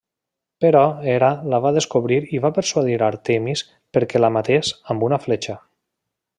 [0.63, 0.79] Però
[1.11, 3.63] Hera la va descobrir i va persuadir Àrtemis
[3.99, 5.61] perquè la matés amb una fletxa.